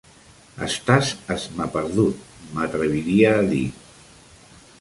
Estàs 0.67 1.11
esmaperdut, 1.35 2.25
m'atreviria 2.57 3.33
a 3.37 3.47
dir! 3.55 3.65